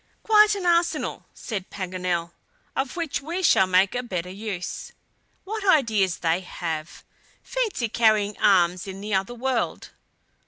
[0.23, 2.31] "Quite an arsenal!" said Paganel,
[2.75, 4.93] "of which we shall make a better use.
[5.43, 7.03] What ideas they have!
[7.43, 9.91] Fancy carrying arms in the other world!"